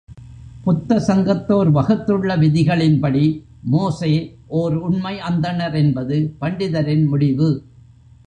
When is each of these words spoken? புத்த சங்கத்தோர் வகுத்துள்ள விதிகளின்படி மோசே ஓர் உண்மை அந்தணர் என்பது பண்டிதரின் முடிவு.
புத்த 0.63 0.95
சங்கத்தோர் 1.07 1.69
வகுத்துள்ள 1.71 2.37
விதிகளின்படி 2.37 3.43
மோசே 3.63 4.37
ஓர் 4.47 4.75
உண்மை 4.75 5.19
அந்தணர் 5.19 5.75
என்பது 5.75 6.35
பண்டிதரின் 6.41 7.07
முடிவு. 7.07 7.49